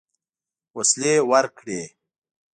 [0.75, 1.81] وسلې ورکړې.